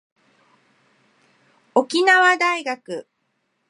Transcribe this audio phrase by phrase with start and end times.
[1.75, 3.07] 沖縄大学